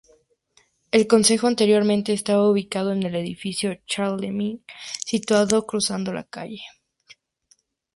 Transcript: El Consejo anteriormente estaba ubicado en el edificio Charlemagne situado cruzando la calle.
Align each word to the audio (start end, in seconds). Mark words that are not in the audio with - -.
El 0.89 1.05
Consejo 1.05 1.45
anteriormente 1.45 2.11
estaba 2.11 2.49
ubicado 2.49 2.91
en 2.91 3.03
el 3.03 3.13
edificio 3.13 3.75
Charlemagne 3.85 4.61
situado 5.05 5.67
cruzando 5.67 6.11
la 6.11 6.23
calle. 6.23 6.63